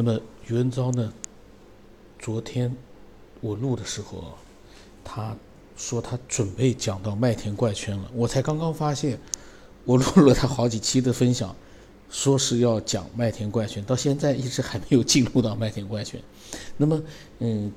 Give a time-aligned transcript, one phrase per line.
[0.00, 0.16] 那么
[0.46, 1.12] 余文昭呢？
[2.20, 2.72] 昨天
[3.40, 4.32] 我录的时候，
[5.02, 5.36] 他
[5.76, 8.08] 说他准备讲到麦田怪圈了。
[8.14, 9.18] 我才刚刚发现，
[9.84, 11.52] 我录了他好几期的分享，
[12.08, 16.22] 说是要讲麦田怪圈，到现在一直还没有进入到麦田怪圈。
[16.76, 17.02] 那么，
[17.40, 17.72] 嗯，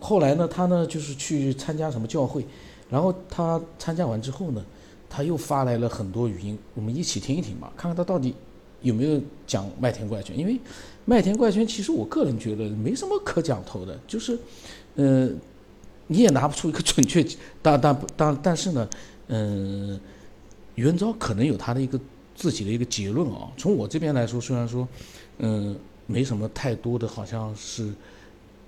[0.00, 2.44] 后来呢，他呢就是去参加什么教会，
[2.90, 4.64] 然后他参加完之后呢，
[5.08, 8.34] 他又发来了很多语音，我们一起听一听吧，看看他到底
[8.84, 10.56] 有没有讲麦田怪圈，因为。
[11.06, 14.38] 麦田怪圈，其实我个人觉得没什么可讲头的，就是，
[14.94, 15.28] 呃，
[16.06, 17.22] 你也拿不出一个准确，
[17.60, 18.88] 但但但但是呢，
[19.28, 20.00] 嗯，
[20.76, 22.00] 余文昭可能有他的一个
[22.34, 23.52] 自己的一个结论啊。
[23.58, 24.88] 从我这边来说，虽然说，
[25.40, 25.76] 嗯，
[26.06, 27.92] 没什么太多的好像是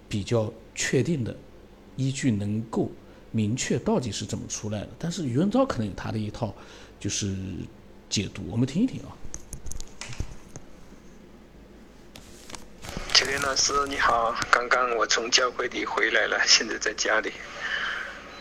[0.06, 1.34] 比较确定的
[1.97, 2.91] 依据能够
[3.33, 6.55] 明确到底是怎么出来的，但是余文昭可能有他的一套
[7.01, 7.34] 就是
[8.11, 9.17] 解读，我们听一听啊。
[13.27, 17.33] 林老师你好，刚刚我从教会里回来了，现在在家里。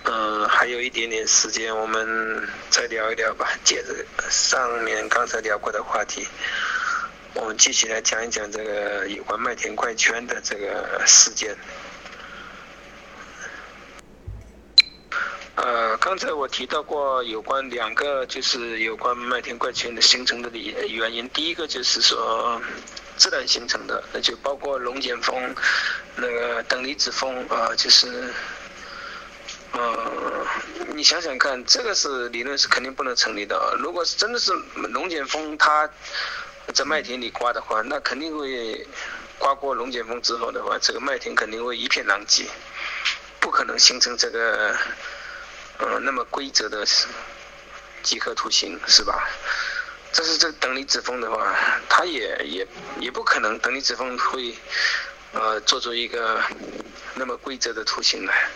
[0.04, 3.96] 嗯，还有一点点时间，我们再聊一聊吧，接着
[4.30, 6.28] 上面刚才聊过的话题，
[7.34, 11.58] 我们继续来讲一讲这个有关麦田怪圈的这个事件。
[15.56, 22.62] 呃，刚才我提到过有关两个，就是有关麦田怪圈的形成的理原因，第一个就是说。
[23.18, 25.56] 自然形成的，那就包括龙卷风、
[26.16, 28.34] 那个等离子风啊，就是，
[29.72, 30.46] 呃，
[30.94, 33.76] 你想想看，这个是理论是肯定不能成立的。
[33.80, 34.52] 如果是真的是
[34.92, 35.90] 龙卷风，它
[36.74, 38.86] 在麦田里刮的话，那肯定会
[39.38, 42.46] 刮过龙卷风之后的话，这个麦田肯定会一片狼藉，
[43.40, 44.76] 不可能形成这个，
[45.78, 46.86] 呃，那么规则的
[48.04, 49.28] 几何图形，是吧？
[50.16, 51.54] 这是这等离子风的话，
[51.90, 52.66] 它也也
[53.02, 54.56] 也不可能等离子风会，
[55.34, 56.42] 呃，做出一个
[57.16, 58.48] 那么规则的图形来。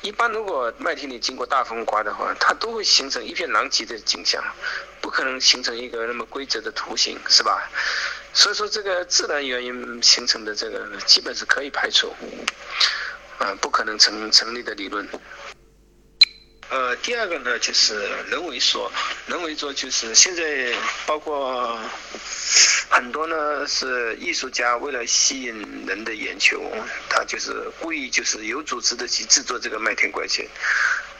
[0.00, 4.40] 一般如果麦田里经过大风刮的话，它都会形成一片狼藉的景象，
[5.00, 7.68] 不可能形成一个那么规则的图形，是吧？
[8.32, 12.14] 所以说这个自然原因形成的这个基本是可以排除，
[13.38, 15.04] 啊，不可能成成立的理论。
[16.72, 18.90] 呃，第二个呢，就是人为说，
[19.26, 20.74] 人为做就是现在
[21.04, 21.78] 包括
[22.88, 26.62] 很多呢是艺术家为了吸引人的眼球，
[27.10, 30.48] 他就是故意就是有组织的去制作这个麦田怪圈，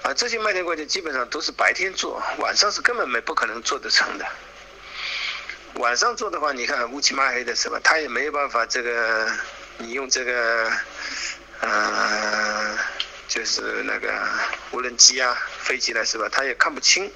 [0.00, 4.26] 啊，这些麦田怪圈基本上都是白天做，晚上是根本没不可能做得成的。
[5.74, 7.78] 晚上做的话，你看乌漆嘛黑的是吧？
[7.84, 9.30] 他也没有办法这个，
[9.76, 10.72] 你用这个，
[11.60, 12.78] 嗯。
[13.32, 14.12] 就是那个
[14.72, 16.28] 无人机啊，飞机来是吧？
[16.30, 17.10] 它也看不清，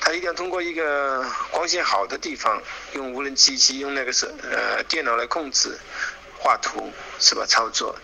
[0.00, 2.60] 它一定要通过一个光线好的地方，
[2.94, 5.78] 用无人机去用那个是呃电脑来控制，
[6.36, 7.46] 画图是吧？
[7.46, 7.96] 操作，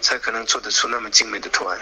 [0.00, 1.76] 才可能做得出那么精美的图案。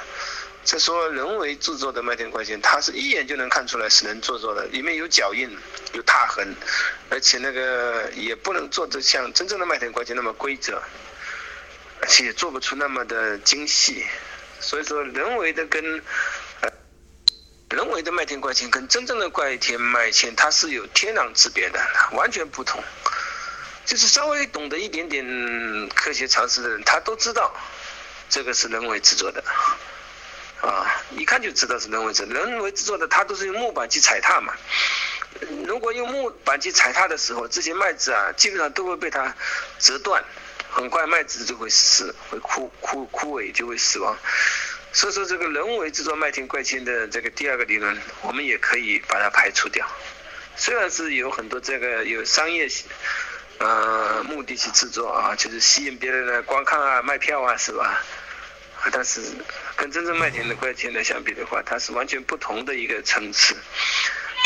[0.64, 5.54] 再说人为制作的麦田怪圈，它是一眼就能看出来是人做作的，里面有脚印，
[5.92, 6.56] 有踏痕，
[7.10, 10.82] 而且那个也不能做得像真正的麦田怪圈那么规则，
[12.00, 14.06] 而且也做不出那么的精细。
[14.64, 16.02] 所以说，人为的跟
[16.62, 16.72] 呃，
[17.68, 21.78] 人为的麦田怪圈跟真正的怪田麦圈，它是有天壤之别的，
[22.12, 22.82] 完全不同。
[23.84, 27.54] 就是稍微懂得一点点科学常识的人，他都知道
[28.30, 29.44] 这个是人为制作的，
[30.62, 32.24] 啊，一看就知道是人为制。
[32.24, 34.54] 人为制作的，它都是用木板去踩踏嘛。
[35.66, 39.36] 如果用木板去踩踏的时候，这些麦子啊，基本上都会被它
[39.78, 40.24] 折断。
[40.74, 44.18] 很快麦子就会死，会枯枯枯萎，就会死亡。
[44.92, 49.86] 所以说，这个人为制作麦田怪圈的这个第二个理论，我们也可以把它排除掉。
[50.56, 52.68] 虽然是有很多这个有商业
[53.58, 58.02] 呃目的去制作啊，就是吸引别人来观看啊、卖票啊，是吧？
[58.90, 59.20] 但是
[59.76, 63.54] 跟真正麦田的怪圈的相比的话，它是完全不同的一个层次。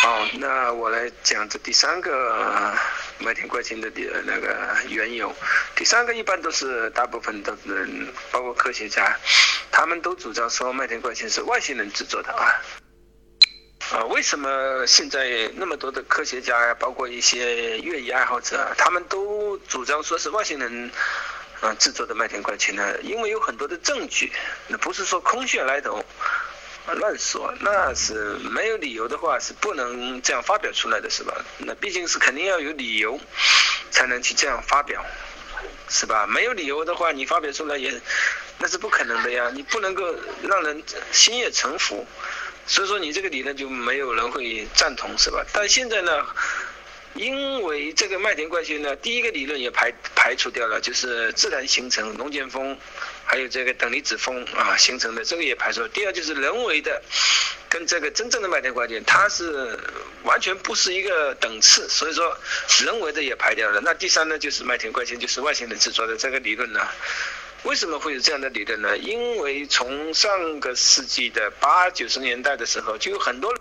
[0.01, 2.75] 好，那我来讲这第三个。
[3.21, 4.57] 麦田怪圈的第那个
[4.89, 5.35] 缘由，
[5.75, 9.19] 第三个一般都是大部分的人包括科学家，
[9.73, 12.63] 他们都主张说麦田怪圈是外星人制作的啊。
[13.91, 20.89] 啊，为什么现在那么多的科学家呀，包括一些越野爱好者，他们都主张说是外星人
[21.61, 23.01] 啊制作的麦田怪圈呢？
[23.03, 24.31] 因为有很多的证据，
[24.69, 26.05] 那不是说空穴来风。
[26.95, 31.35] 乱说，那是没有理由的话是不能这样发表出来的，是吧？
[31.59, 33.21] 那毕竟是肯定要有理由，
[33.91, 35.05] 才能去这样发表，
[35.89, 36.27] 是吧？
[36.27, 37.93] 没有理由的话，你发表出来也
[38.59, 40.83] 那是不可能的呀，你不能够让人
[41.13, 42.07] 心悦诚服，
[42.67, 45.45] 所以说你这个理论就没有人会赞同，是吧？
[45.53, 46.27] 但现在呢，
[47.15, 52.79] 因为这个麦田怪圈呢，第一个理论也排排除掉了，就是自然形成龙卷风，
[53.31, 55.87] 还有这个等离子风啊形成的，这个也排除。
[55.89, 57.03] 第二就是人为的，
[57.69, 59.79] 跟这个真正的麦田怪圈，它是
[60.25, 62.35] 完全不是一个等次，所以说
[62.81, 63.83] 人为的也排掉了。
[63.85, 66.81] 那第三呢，就是麦田怪圈就是外星人制作的这个理论呢。
[67.65, 68.97] 为什么会有这样的理论呢？
[68.97, 73.55] 因为从上个世纪的八九十年代的时候，就有很多。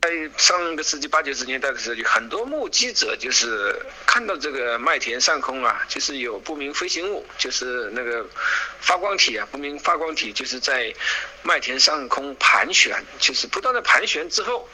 [0.00, 0.08] 在
[0.38, 3.76] 上个世纪八九十年代的时候，有很多目击者就是
[4.06, 8.26] 看到这个麦田上空啊，就是有不明飞行物，就是那个
[8.80, 10.90] 发光体啊，不明发光体就是在
[11.42, 14.66] 麦田上空盘旋，就是不断的盘旋之后，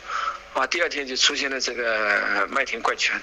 [0.55, 3.21] 啊，第二天就出现了这个麦田怪圈，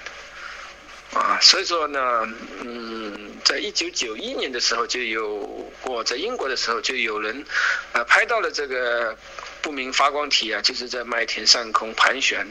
[1.14, 2.28] 啊，所以说呢，
[2.60, 5.38] 嗯，在一九九一年的时候就有
[5.80, 7.46] 过，在英国的时候就有人
[7.92, 9.16] 啊拍到了这个。
[9.64, 12.46] 不明发光体啊，就是在麦田上空盘旋，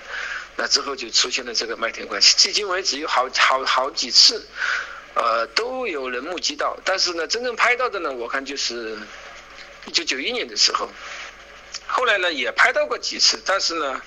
[0.56, 2.19] 那之后就出现了这个麦田怪。
[2.19, 4.48] 迄今为止有好好好几次，
[5.13, 8.98] 呃，都有人目击到，但是呢，真正拍到的呢，我看就是
[9.86, 10.89] 一九九一年的时候，
[11.86, 14.01] 后来呢也拍到过几次，但是呢，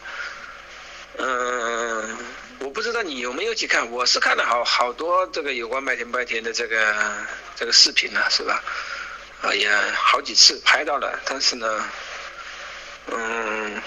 [1.19, 2.19] 嗯，
[2.59, 6.93] 我不知道你有没有去看，我是看了好好多这个有关麦田麦田的这个
[7.55, 8.65] 这个视频了，是吧？
[9.43, 11.89] 啊，也好几次拍到了，但是呢。
[13.13, 13.83] 嗯，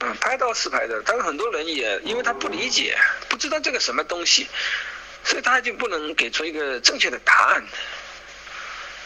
[0.00, 4.48] 嗯，拍到是拍的，但是很多人也因为他不理解，不知道这个什么东西，
[5.24, 7.64] 所以他就不能给出一个正确的答案，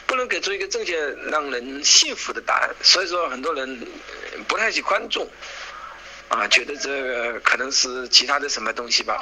[0.07, 3.87] 不能给出一个正确让人信服的答案，所以说很多人
[4.49, 5.31] 不太去关注，
[6.29, 9.15] 啊，觉得这个可能是其他的什么东西吧，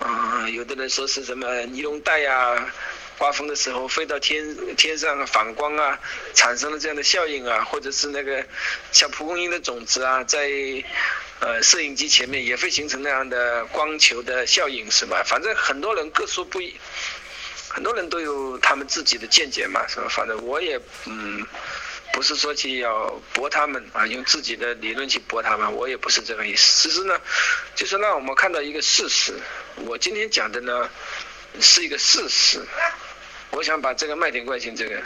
[0.00, 2.72] 啊，啊，有的人说是什么尼龙带呀。
[3.18, 5.98] 刮风的时候飞到天天上反光啊，
[6.34, 8.44] 产生了这样的效应啊，或者是那个
[8.92, 10.48] 像蒲公英的种子啊，在
[11.40, 15.22] 呃摄影机前面也会形成那样的光球的效应，是吧？
[15.24, 16.74] 反正很多人各说不一，
[17.68, 20.08] 很多人都有他们自己的见解嘛，是吧？
[20.08, 21.46] 反正我也嗯，
[22.12, 26.88] 不是说去要驳他们啊，用自己的理论去驳他们，我也不是这个意思。
[26.88, 27.20] 其实呢，
[27.74, 29.34] 就是让我们看到一个事实。
[29.76, 30.88] 我今天讲的呢，
[31.60, 32.60] 是一个事实。
[33.54, 35.00] 我想把这个麦田怪圈这个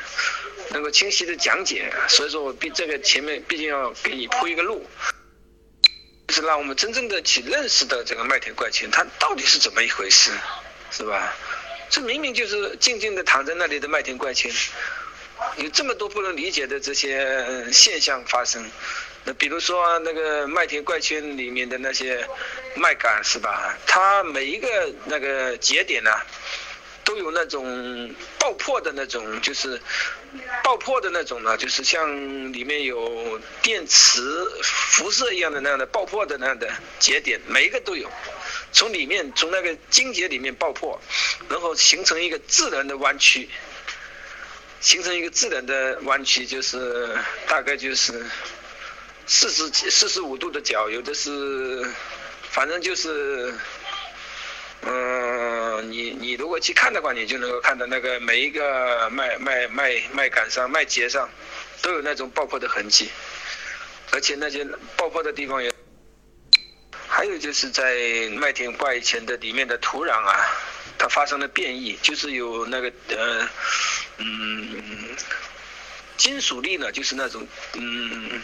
[0.71, 4.89] 能够清晰的讲解，所以说我毕这个前面毕竟要给你铺一个路，
[6.31, 10.33] 是让我们真正的去认识到这个麦田怪圈它到底是怎么一回事，
[10.91, 11.35] 是吧？
[11.91, 14.51] 这明明就是静静的躺在那里的麦田怪圈，
[15.57, 18.67] 有这么多不能理解的这些现象发生。
[19.25, 22.27] 那比如说那个麦田怪圈里面的那些
[22.77, 23.77] 麦秆，是吧？
[23.87, 26.11] 它每一个那个节点呢？
[27.09, 29.81] 都有那种爆破的那种，就是
[30.63, 38.11] 爆破的那种呢，就是像里面有电磁辐射一样的那样的爆破的那样的节点，每一个都有，
[38.73, 41.01] 从里面从那个晶节里面爆破，
[41.49, 43.49] 然后形成一个自然的弯曲，
[44.83, 47.09] 形成一个自然的弯曲，就是
[47.47, 48.23] 大概就是
[49.27, 51.91] 四十四十五度的角，有的是，
[52.51, 53.55] 反正就是。
[54.81, 54.93] 嗯，
[55.83, 61.29] 你你如果去看的话，你就能够看到那个每一个麦麦麦麦秆上、麦秸上，
[61.83, 63.11] 都有那种爆破的痕迹，
[64.13, 64.65] 而且那些
[64.97, 65.73] 爆破的地方也，
[67.07, 70.47] 还有就是在麦田怪圈的里面的土壤啊，
[70.99, 73.49] 它发生了变异，就是有那个呃
[74.19, 75.17] 嗯
[76.17, 78.41] 金属粒呢，就是那种嗯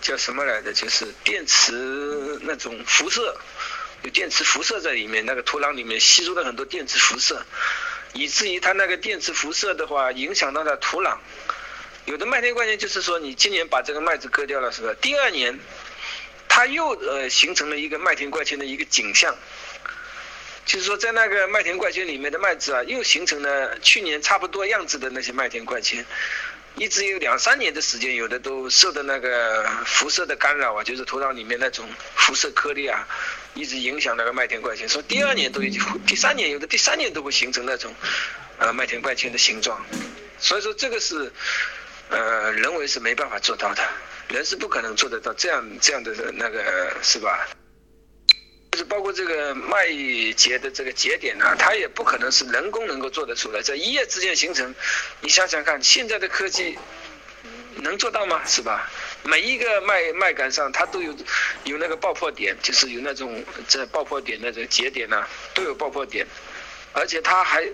[0.00, 3.36] 叫什么来着，就是电磁那种辐射。
[4.02, 7.44] 有电磁辐射在里面，那个土壤里面吸收了很多电磁辐射，
[8.14, 11.18] 以至于它那个电磁辐射的话，影响到了土壤。
[12.06, 14.94] 有的麦田怪圈就是说，你今年把这个麦子割掉了，是吧？
[15.02, 15.58] 第二年，
[16.48, 19.36] 它又呃形成了一个麦田怪圈的一个景象，
[20.64, 26.04] 就是说在那个麦田怪圈里面的麦子啊，又形成了去年差不多样子的那些麦田怪圈。
[26.76, 33.06] 一直有两三年的时间，有的都受的那个辐射的干扰啊，就是土壤里面那种辐射颗粒啊，
[33.54, 34.88] 一直影响那个麦田怪圈。
[34.88, 37.94] 说第二年都已经，第三年有的第三年都会形成那种，
[38.58, 39.84] 呃麦田怪圈的形状。
[40.38, 41.32] 所以说这个是，
[42.08, 43.82] 呃人为是没办法做到的，
[44.28, 47.48] 人是不可能做得到这样这样的那个是吧？
[48.72, 49.88] 就是包括这个麦
[50.36, 54.72] 节的这个节点呢，它也不可能是人工能够做得出来，在一夜之间形成。
[55.20, 56.78] 你想想看，现在的科技
[57.76, 58.40] 能做到吗？
[58.46, 58.88] 是吧？
[59.24, 61.14] 每一个麦麦秆上，它都有
[61.64, 66.26] 有那个爆破点，就是有那种这爆破点那种节点呢，都有爆破点。
[66.92, 67.66] 而且它还，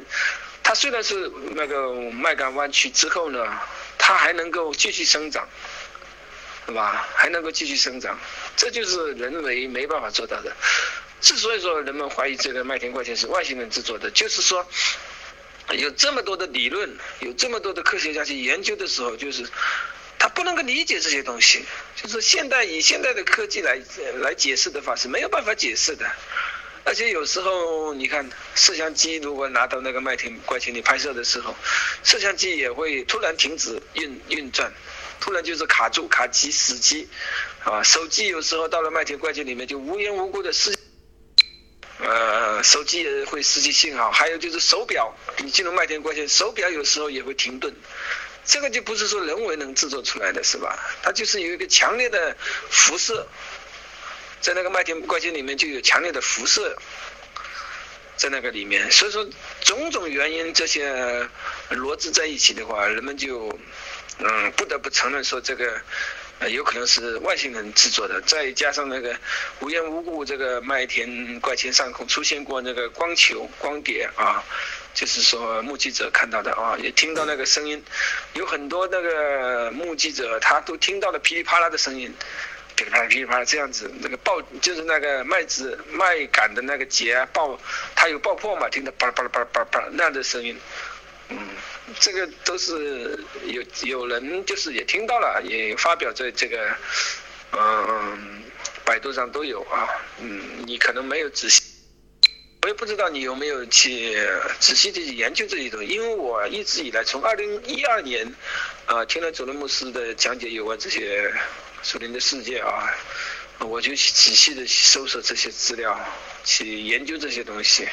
[0.62, 3.58] 它虽然是那个麦秆弯曲之后呢，
[3.98, 5.48] 它还能够继续生长。
[6.68, 7.08] 是吧？
[7.14, 8.18] 还能够继续生长，
[8.56, 10.52] 这就是人为没办法做到的。
[11.20, 14.66] 之所以说人们怀疑这个麦田怪圈是外星人制作的，就是说
[15.70, 19.48] 有这么多的理论，有这么多的科学家去研究的时候，就是
[20.26, 21.64] 他不能够理解这些东西，
[21.94, 23.80] 就是现代以现代的科技来
[24.16, 26.04] 来解释的话是没有办法解释的。
[26.82, 31.54] 而且有时候你看，摄像机如果拿到那个麦田怪圈里拍摄的时候，
[32.02, 34.72] 摄像机也会突然停止运运转，
[35.20, 37.08] 突然就是卡住、卡机、死机，
[37.62, 40.76] 啊，手机有时候到了麦田怪圈里面就无缘无故的失，
[42.00, 47.72] 呃，手机也会失去信号，还有就是手表，你进入麦田怪圈，手表有时候也会停顿，
[48.46, 50.78] 这个就不是说人为能制作出来的是吧？
[51.02, 52.36] 它就是有一个强烈的
[52.70, 53.26] 辐射。
[54.38, 56.76] 在那个麦田怪圈里面就有强烈的辐射，
[58.16, 59.26] 在那个里面，所以说
[59.62, 61.28] 种种原因这些
[61.70, 63.48] 罗织在一起的话，人们就
[64.18, 65.80] 嗯不得不承认说这个
[66.48, 68.20] 有可能是外星人制作的。
[68.20, 69.18] 再加上那个
[69.60, 74.44] 无缘无故这个麦田怪圈上空出现过那个光球光碟啊，
[74.96, 77.84] 就是说目击者看到的啊，也听到那个声音，
[78.32, 82.12] 有很多那个目击者他都听到了噼里啪啦的声音。
[82.76, 87.60] 噼里啪啦噼里啪啦这样子，那个爆就是那个麦子麦秆的那个节爆，
[87.94, 88.70] 它有爆破嘛？
[88.70, 90.58] 听到叭啦叭啦叭啦叭啦那样的声音，
[91.28, 91.38] 嗯，
[92.00, 96.74] 这个都是有有人就是也听到了，也发表在这个
[97.52, 98.42] 嗯
[98.84, 99.88] 百度上都有啊，
[100.20, 101.62] 嗯，你可能没有仔细，
[102.66, 104.20] 我也不知道你有没有去
[104.58, 108.34] 仔细的研究这些东西，因为我一直以来从二零一二年
[108.86, 111.32] 啊听了佐伦牧师的讲解有关这些。
[111.84, 112.92] 树林的世界啊，
[113.60, 115.96] 我就去仔细的搜索这些资料，
[116.42, 117.86] 去研究这些东西。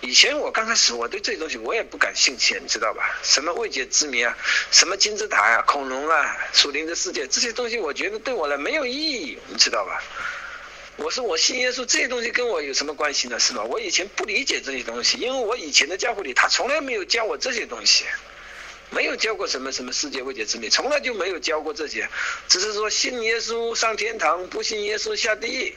[0.00, 3.16] 以前我刚开始我对这些东西我也不感兴趣，你知道吧？
[3.22, 4.36] 什么未解之谜啊，
[4.72, 10.02] 什么金字塔呀、恐龙啊、树林的世界这些东西，我觉得对我来没有意义，你知道吧？
[11.02, 13.38] 我说我信耶稣，这些东西跟我有什么关系呢？
[13.38, 13.64] 是吧？
[13.64, 18.04] 我以前不理解这些东西，因为我以前的教会里他从来没有教我这些东西。
[18.94, 22.06] 没有教过什么什么世界未解之谜，从来就没有教过这些，
[22.46, 25.74] 只是说信耶稣上天堂，不信耶稣下地狱，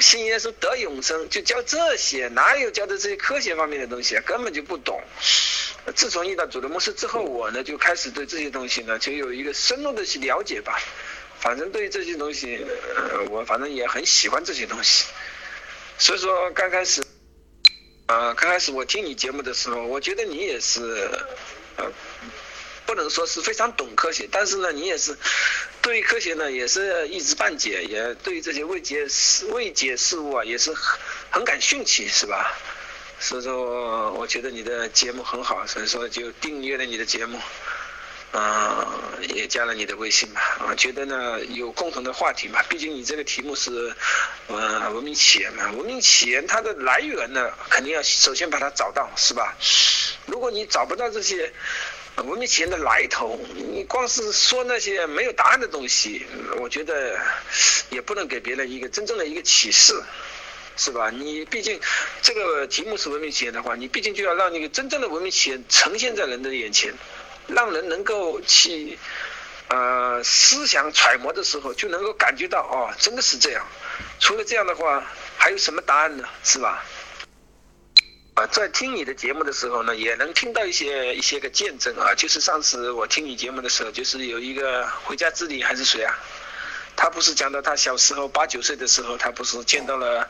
[0.00, 4.22] 信耶稣得永生，就教这些，哪有教的这些科学方面的东西啊？
[4.26, 5.00] 根本就不懂。
[5.94, 10.82] 自从遇到主的牧师之后，我呢就开始对这些东西呢就有一个深入的去了解吧。
[11.42, 12.64] 反正对这些东西，
[12.96, 15.04] 呃，我反正也很喜欢这些东西。
[15.98, 17.02] 所以说刚开始，
[18.06, 21.10] 啊，刚开始我听你节目的时候，我觉得你也是。
[21.76, 21.90] 呃，
[22.84, 25.16] 不能说是非常懂科学，但是呢，你也是
[25.80, 29.06] 对于科学呢也是一知半解，也对这些未解
[29.52, 32.52] 未解事物啊也是很很感兴趣，是吧？
[33.18, 37.40] 所以说，我觉得你的节目很好，所以说就订阅了你的节目，
[38.32, 38.98] 啊，
[39.34, 40.58] 也加了你的微信吧。
[40.68, 43.94] 我觉得呢有共同的话题嘛，毕竟你这个题目是
[44.48, 49.54] 呃文明起源嘛，文明起源它的来源呢肯定要首先把它找到，是吧？
[50.26, 51.52] 如果你找不到这些
[52.16, 56.24] 文明起源的来头，你光是说那些没有答案的东西，
[56.58, 57.18] 我觉得
[57.90, 60.02] 也不能给别人一个真正的一个启示，
[60.76, 61.10] 是吧？
[61.10, 61.78] 你毕竟
[62.22, 66.94] 这个题目是文明起源的话，你毕竟就要让那个真正的文明起源呈现在人的眼前，
[67.46, 68.98] 让人能够去
[69.68, 73.66] 呃思想揣摩的时候，就能够感觉到哦，真的是这样。
[74.18, 75.04] 除了这样的话，
[75.36, 76.28] 还有什么答案呢？
[76.44, 76.84] 是吧？
[78.34, 82.14] 啊，在听你的节目的时候呢，也能听到一些一些个见证啊。
[82.14, 86.18] 就是上次我听你节目的时候，就是有一个回家之旅还是谁啊？
[86.96, 90.28] 他不是讲到他小时候八九岁的时候，他不是见到了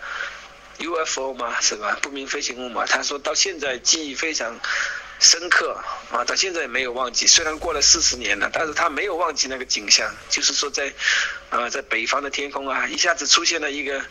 [0.78, 1.61] UFO 吗？
[1.61, 1.97] 是吧？
[2.02, 2.87] 不明飞行物嘛。
[2.87, 4.59] 他说到现在记忆非常
[5.22, 7.26] 深刻啊，到现在也没有忘记。
[7.26, 10.12] 虽然过了四十年了，但是他没有忘记那个景象。
[10.28, 10.92] 就是说在
[11.50, 14.02] 啊，在北方的天空啊，一下子出现了一个。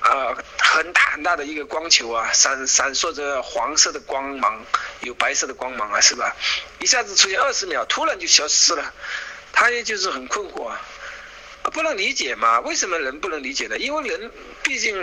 [0.00, 4.64] 啊，很大很大的一个光球啊，闪闪烁着黄色的光芒，
[5.00, 6.36] 有白色的光芒啊，是吧？
[6.78, 8.94] 一下子出现二十秒，突然就消失了，
[9.52, 10.78] 他也就是很困惑，啊，
[11.72, 12.60] 不能理解嘛？
[12.60, 13.76] 为什么人不能理解呢？
[13.76, 14.30] 因为人
[14.62, 14.96] 毕竟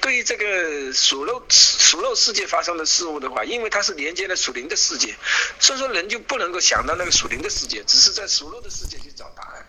[0.00, 5.14] 对于这个属肉属肉世界发生的事物的话，因为它是连接了属灵的世界，
[5.58, 9.66] 所以说人就不能够想到那个属灵的世界，只是在属肉的世界去找答案，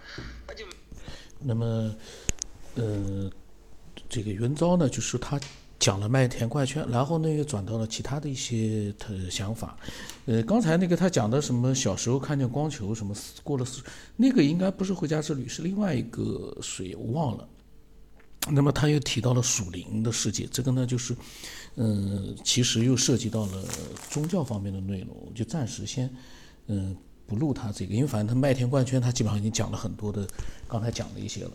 [0.47, 0.65] 那就
[1.39, 1.95] 那么，
[2.75, 3.31] 呃。
[4.07, 5.39] 这个云昭呢，就是他
[5.79, 9.75] 讲了麦田怪圈，然后呢又转到了其他的一些他想法。
[10.25, 13.65] 呃，刚才那个他讲的什么小时候看见光球什么过了，
[14.15, 17.49] 那个应该不是回家之旅，是另外一个谁我忘了。
[18.51, 21.15] 那么他又提到了属灵的世界，这个呢就是，
[21.75, 23.63] 嗯，其实又涉及到了
[24.09, 26.09] 宗教方面的内容，就暂时先
[26.67, 30.27] 嗯不录他这个，因为反正他麦田怪圈他基本上已经讲了很多的，
[30.67, 31.51] 刚才讲了一些了。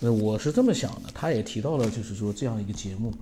[0.00, 3.14] 呃，我是这么想的，他也提到了，就是说这样一个节目，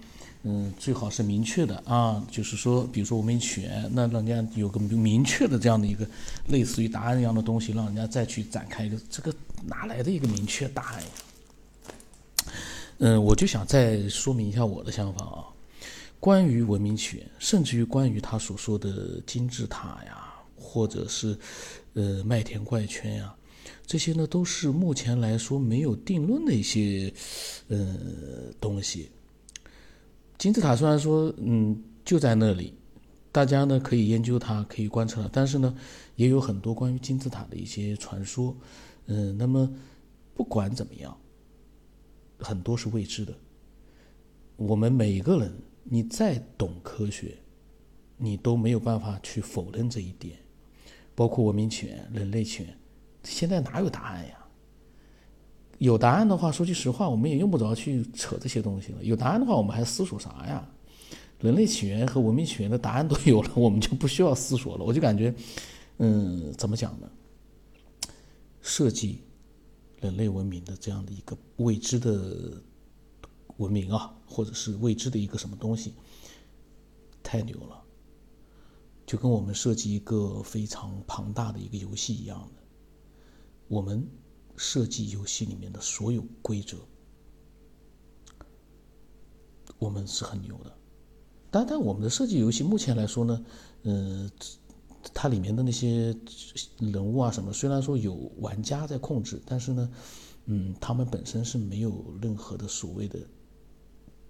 [0.42, 6.04] 嗯，最好是明确的啊，就是说，比如说我们选，那人家有个明确的这样的一个
[6.48, 9.32] 类似于答案一样的东西，让人家再去展开一个，这个
[9.66, 11.08] 哪来的一个明确答案呀？
[13.04, 15.50] 嗯，我就想再说明一下我的想法啊，
[16.20, 21.36] 关于文明起源，甚至于关于他所说的金字塔呀，或者是
[21.94, 23.34] 呃麦田怪圈呀。
[23.84, 27.12] 这些呢，都是目前来说没有定论的一些，
[27.66, 27.96] 呃，
[28.60, 29.10] 东西。
[30.38, 32.72] 金字塔虽然说，嗯，就在那里，
[33.32, 35.74] 大家呢可以研究它，可以观测它，但是呢，
[36.14, 38.56] 也有很多关于金字塔的一些传说，
[39.06, 39.68] 嗯，那么
[40.34, 41.16] 不管怎么样，
[42.42, 43.32] 很多是未知的。
[44.56, 45.52] 我们每个人，
[45.84, 47.36] 你再懂科学，
[48.16, 50.36] 你都没有办法去否认这一点，
[51.14, 52.76] 包括文明起源、人类起源。
[53.24, 54.38] 现在哪有答案呀？
[55.78, 59.02] 有答案的话，说句实话，我们也用不着去扯这些东西了。
[59.02, 60.68] 有答案的话，我们还思索啥呀？
[61.40, 64.84] 人类起源和文明起源的答案都有了， 我们就不需要思索了。
[64.84, 65.34] 我就感觉，
[65.98, 67.10] 嗯，怎么讲呢？
[68.60, 69.18] 设计
[70.02, 72.60] 人类文明的这样的一个未知的
[73.58, 75.94] 文明啊，或者是未知的一个什么东西，
[77.22, 77.80] 太牛了，
[79.06, 82.62] 就跟我们设计一个非常庞大的一个游戏一样的。
[83.68, 84.04] 我们
[84.56, 86.76] 设计游戏里面的所有规则，
[89.78, 90.76] 我们是很牛的。
[91.48, 93.44] 但但我们的设计游戏目前来说呢，
[93.82, 94.30] 嗯，
[95.14, 96.14] 它里面的那些
[96.78, 99.90] 人物啊什么，虽然说有玩家在控制，但是呢，
[100.46, 103.18] 嗯，他们本身是没有任何的所谓的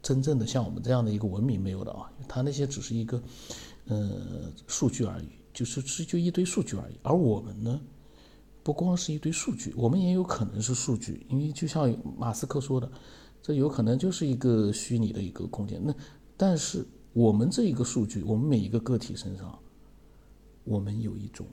[0.02, 2.11] 真正的像我们这样的一个文明没有的啊。
[2.29, 3.23] 它那些只是一个
[3.87, 6.95] 呃数据而已，就是是就一堆数据而已。
[7.02, 7.81] 而我们呢？
[8.64, 12.88] 不光是一堆数据，我们也有可能是数据，因为就像马斯克说的，
[13.43, 15.83] 这有可能就是一个虚拟的一个空间。
[15.85, 15.93] 那
[16.37, 19.59] 但是我们这一个数据，我们每一个个体身上，
[20.64, 21.47] 我们有一种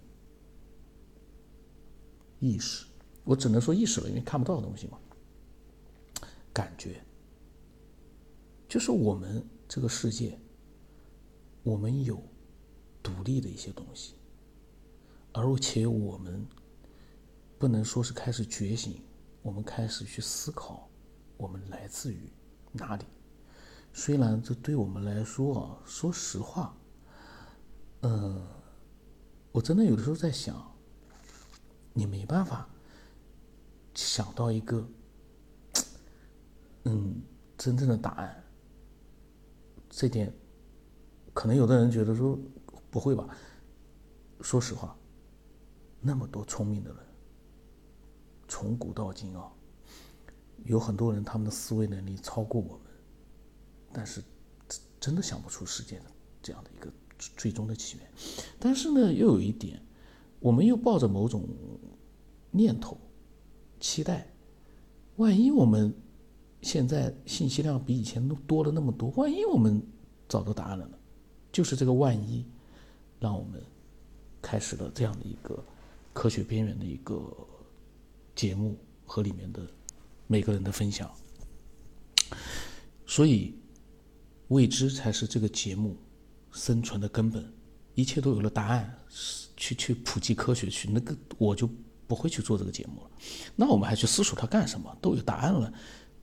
[2.39, 2.85] 意识，
[3.23, 4.99] 我只能说意识了，因为看不到的东西嘛。
[6.53, 7.03] 感觉
[8.67, 10.37] 就是我们这个世界，
[11.63, 12.21] 我们有
[13.01, 14.15] 独立的一些东西，
[15.33, 16.45] 而且我们。
[17.57, 19.01] 不能说是开始觉醒，
[19.41, 20.87] 我们开始去思考，
[21.35, 22.31] 我们来自于
[22.71, 23.03] 哪里。
[23.91, 26.73] 虽然这对我们来说啊，说实话，
[27.99, 28.47] 嗯，
[29.51, 30.75] 我真的有的时候在想，
[31.93, 32.69] 你没办法
[33.93, 34.87] 想到一个，
[36.83, 37.21] 嗯，
[37.57, 38.43] 真正的答案。
[39.89, 40.31] 这点，
[41.33, 42.39] 可能有的人觉得说
[42.91, 43.27] 不会吧。
[44.41, 44.95] 说实话，
[45.99, 46.99] 那么多聪明的人。
[48.47, 49.51] 从古到今啊，
[50.65, 52.85] 有很多人他们的思维能力超过我们，
[53.91, 54.23] 但是
[54.99, 56.05] 真的想不出世界的
[56.41, 58.11] 这样的一个最终的起源。
[58.59, 59.81] 但是呢，又有一点，
[60.39, 61.47] 我们又抱着某种
[62.51, 62.97] 念头，
[63.79, 64.27] 期待，
[65.15, 65.93] 万一我们
[66.61, 69.81] 现在信息量比以前都多了那么多，万一我们
[70.27, 70.97] 找到答案了呢？
[71.51, 72.45] 就是这个万一，
[73.19, 73.61] 让我们
[74.41, 75.63] 开始了这样的一个
[76.13, 77.21] 科学边缘的一个。
[78.35, 79.61] 节目和里面的
[80.25, 81.11] 每个人的分享，
[83.05, 83.53] 所以
[84.47, 85.97] 未知才是这个节目
[86.49, 87.51] 生存的根本。
[87.99, 88.97] 一切都有了答案，
[89.57, 91.69] 去去普及科学去，那个我就
[92.07, 93.09] 不会去做这个节目了。
[93.55, 94.95] 那我们还去思索它干什么？
[95.01, 95.71] 都有答案了，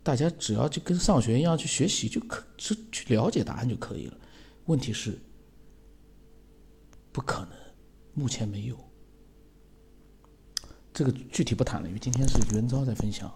[0.03, 4.17] 大家只要就跟上学一样去学习就可，去去了解答案就可以了。
[4.65, 5.19] 问题是
[7.12, 7.51] 不可能，
[8.15, 8.77] 目前没有。
[10.93, 13.31] 这个具体不谈了，因为今天是袁昭在分享，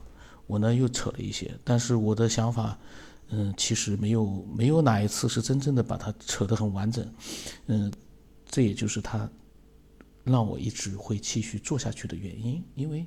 [0.46, 2.78] 我呢又扯了一些，但是我的想法，
[3.28, 4.24] 嗯，其实没有
[4.56, 7.14] 没有哪一次是真正的把它扯得很完整，
[7.66, 7.92] 嗯，
[8.50, 9.30] 这也就是他
[10.24, 13.06] 让我一直会继续做下去的原因，因为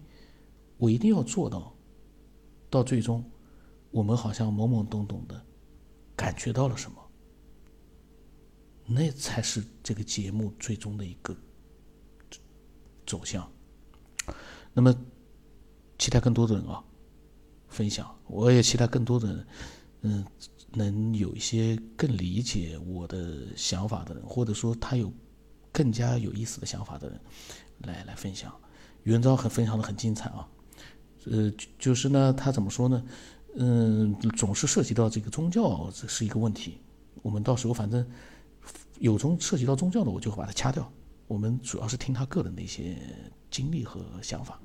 [0.78, 1.76] 我一定要做到，
[2.70, 3.24] 到最终，
[3.92, 5.46] 我们好像懵懵懂懂的
[6.16, 6.98] 感觉到了什么，
[8.86, 11.36] 那才是这个节目最终的一个
[13.06, 13.48] 走向。
[14.74, 14.96] 那么，
[16.00, 16.84] 期待更多的人啊
[17.68, 19.48] 分享，我也期待更多的人，
[20.02, 20.26] 嗯，
[20.72, 25.12] 能有一些更理解我的想法的人，或者说他有
[25.74, 27.20] 更加有意思的想法的人，
[27.80, 28.54] 来来分享。
[29.04, 30.48] 袁昭很分享的很精彩啊，
[31.26, 33.04] 呃，就是呢，他怎么说呢？
[33.56, 36.78] 嗯，总是涉及到这个宗教，这是一个问题。
[37.22, 38.06] 我们到时候反正
[39.00, 40.90] 有中涉及到宗教的，我就会把它掐掉。
[41.28, 42.98] 我们主要是听他个人的一些
[43.52, 44.60] 经历和想法。